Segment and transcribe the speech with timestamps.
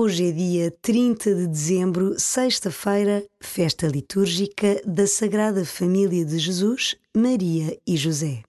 [0.00, 7.76] Hoje é dia 30 de dezembro, sexta-feira, festa litúrgica da Sagrada Família de Jesus, Maria
[7.84, 8.47] e José.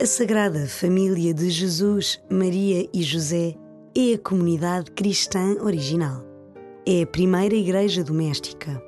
[0.00, 3.56] A Sagrada Família de Jesus, Maria e José
[3.96, 6.24] é a comunidade cristã original.
[6.86, 8.80] É a primeira igreja doméstica.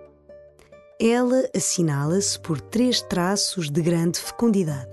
[1.01, 4.89] Ela assinala-se por três traços de grande fecundidade.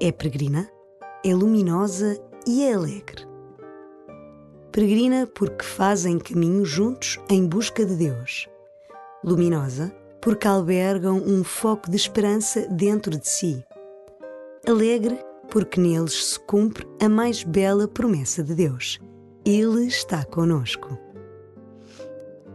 [0.00, 0.70] É peregrina,
[1.22, 3.26] é luminosa e é alegre.
[4.72, 8.48] Peregrina porque fazem caminho juntos em busca de Deus.
[9.22, 13.62] Luminosa porque albergam um foco de esperança dentro de si
[14.66, 18.98] alegre porque neles se cumpre a mais bela promessa de Deus.
[19.44, 20.98] Ele está conosco.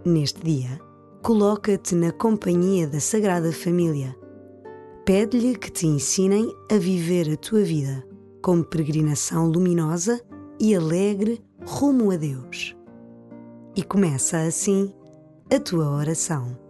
[0.05, 0.79] Neste dia,
[1.21, 4.15] coloca-te na companhia da Sagrada Família.
[5.05, 8.03] Pede-lhe que te ensinem a viver a tua vida
[8.41, 10.21] como peregrinação luminosa
[10.59, 12.75] e alegre rumo a Deus.
[13.75, 14.93] E começa assim
[15.53, 16.60] a tua oração.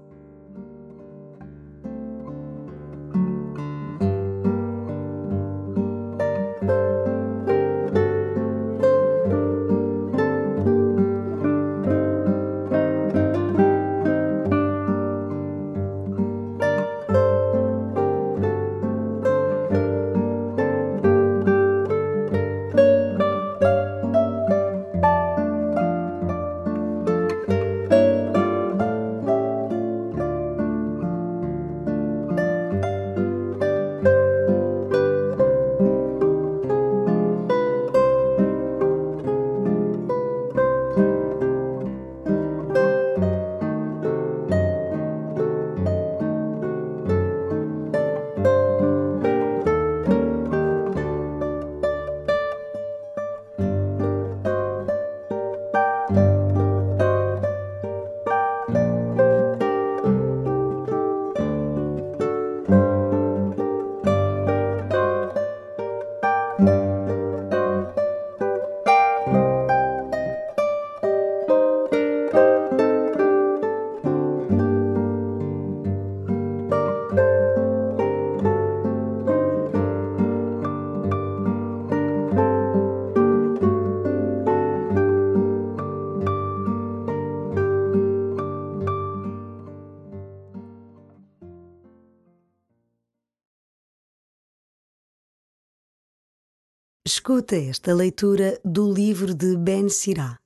[97.03, 100.39] Escuta esta leitura do livro de Ben Sirá.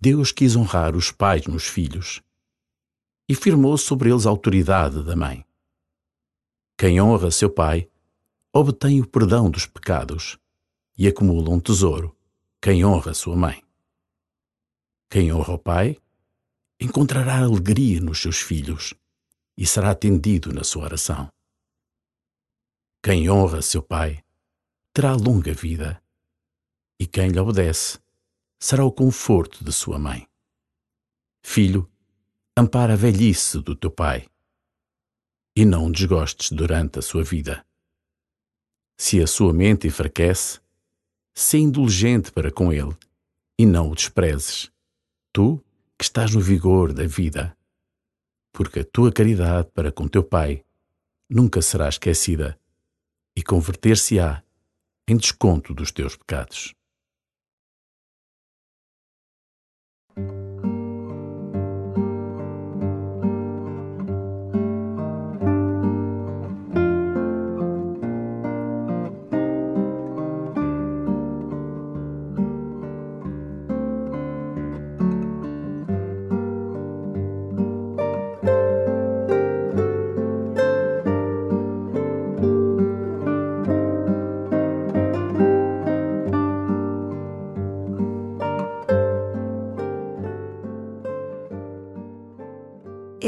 [0.00, 2.20] Deus quis honrar os pais nos filhos
[3.28, 5.46] e firmou sobre eles a autoridade da mãe.
[6.76, 7.88] Quem honra seu pai
[8.52, 10.36] obtém o perdão dos pecados
[10.98, 12.16] e acumula um tesouro.
[12.60, 13.62] Quem honra sua mãe.
[15.08, 15.96] Quem honra o pai
[16.80, 18.94] encontrará alegria nos seus filhos
[19.56, 21.28] e será atendido na sua oração.
[23.00, 24.24] Quem honra seu pai
[24.94, 26.00] terá longa vida,
[27.00, 27.98] e quem lhe obedece
[28.60, 30.28] será o conforto de sua mãe.
[31.42, 31.90] Filho,
[32.56, 34.28] ampara a velhice do teu pai,
[35.56, 37.66] e não desgostes durante a sua vida.
[38.96, 40.60] Se a sua mente enfraquece,
[41.34, 42.96] sê indulgente para com ele,
[43.58, 44.70] e não o desprezes,
[45.32, 45.60] tu
[45.98, 47.58] que estás no vigor da vida,
[48.52, 50.64] porque a tua caridade para com teu pai
[51.28, 52.56] nunca será esquecida,
[53.34, 54.44] e converter-se-á
[55.06, 56.74] em desconto dos teus pecados.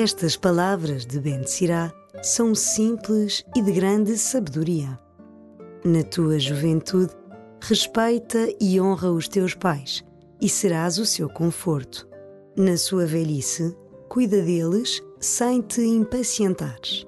[0.06, 1.92] Estas palavras de Ben Sirá
[2.22, 4.96] são simples e de grande sabedoria.
[5.84, 7.12] Na tua juventude,
[7.60, 10.04] respeita e honra os teus pais,
[10.40, 12.08] e serás o seu conforto.
[12.56, 13.76] Na sua velhice,
[14.08, 17.04] cuida deles sem te impacientares.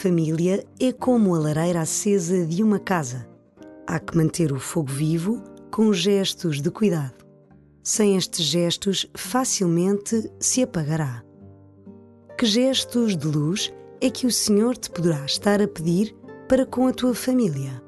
[0.00, 3.28] Família é como a lareira acesa de uma casa.
[3.86, 7.26] Há que manter o fogo vivo com gestos de cuidado.
[7.82, 11.22] Sem estes gestos, facilmente se apagará.
[12.38, 16.16] Que gestos de luz é que o Senhor te poderá estar a pedir
[16.48, 17.82] para com a tua família?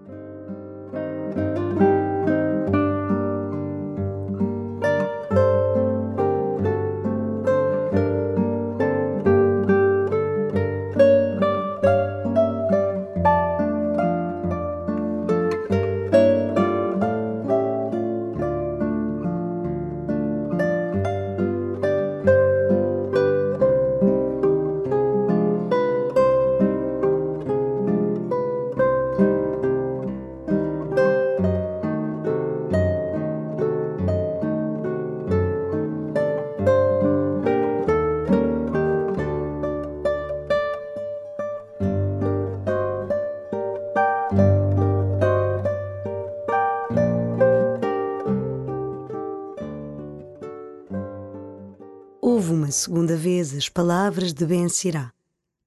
[52.43, 55.12] Ouve uma segunda vez as palavras de Ben Sirá.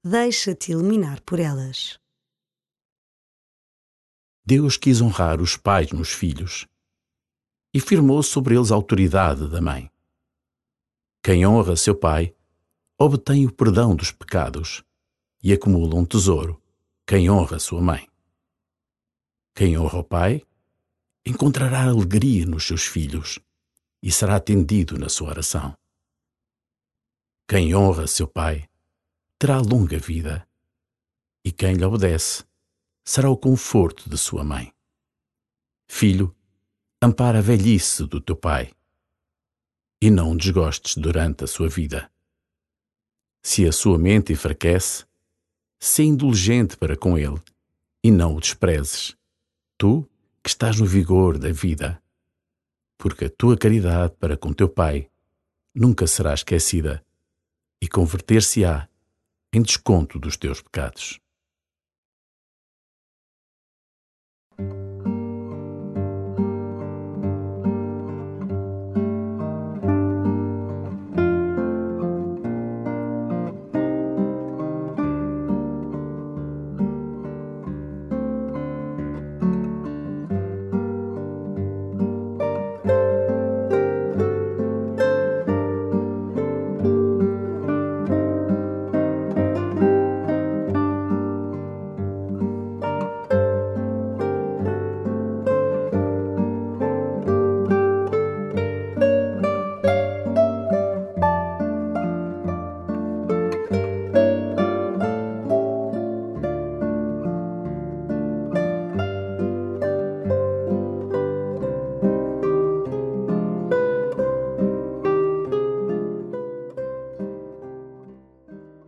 [0.03, 1.97] Deixa-te iluminar por elas.
[4.45, 6.67] Deus quis honrar os pais nos filhos
[7.73, 9.89] e firmou sobre eles a autoridade da mãe.
[11.23, 12.35] Quem honra seu pai
[12.99, 14.83] obtém o perdão dos pecados
[15.41, 16.61] e acumula um tesouro.
[17.07, 18.05] Quem honra sua mãe.
[19.55, 20.43] Quem honra o pai
[21.25, 23.39] encontrará alegria nos seus filhos
[24.03, 25.73] e será atendido na sua oração.
[27.47, 28.67] Quem honra seu pai
[29.37, 30.47] terá longa vida,
[31.43, 32.43] e quem lhe obedece
[33.03, 34.73] será o conforto de sua mãe.
[35.87, 36.35] Filho,
[36.99, 38.71] ampara a velhice do teu pai
[40.01, 42.11] e não o desgostes durante a sua vida.
[43.43, 45.05] Se a sua mente enfraquece,
[45.79, 47.39] sê indulgente para com ele
[48.03, 49.15] e não o desprezes,
[49.77, 50.01] tu
[50.41, 52.01] que estás no vigor da vida,
[52.97, 55.11] porque a tua caridade para com teu pai
[55.75, 57.05] nunca será esquecida
[57.81, 58.87] e converter-se-á
[59.53, 61.19] em desconto dos teus pecados.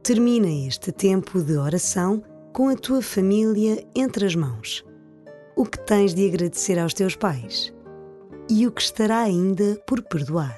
[0.07, 2.23] Termina este tempo de oração
[2.53, 4.85] com a tua família entre as mãos.
[5.53, 7.73] O que tens de agradecer aos teus pais
[8.49, 10.57] e o que estará ainda por perdoar.